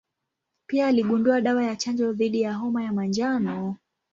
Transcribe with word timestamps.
Pia 0.67 0.87
aligundua 0.87 1.41
dawa 1.41 1.63
ya 1.63 1.75
chanjo 1.75 2.13
dhidi 2.13 2.41
ya 2.41 2.53
homa 2.53 2.83
ya 2.83 2.91
manjano. 2.93 3.75